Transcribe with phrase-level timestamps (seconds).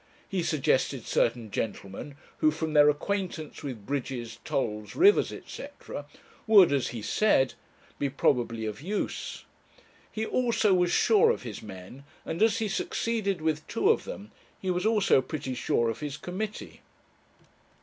[0.27, 5.65] He suggested certain gentlemen who, from their acquaintance with bridges, tolls, rivers, &c.,
[6.47, 7.53] would, as he said,
[7.99, 9.45] be probably of use.
[10.11, 14.31] He, also, was sure of his men, and as he succeeded with two of them,
[14.59, 16.81] he was also pretty sure of his committee.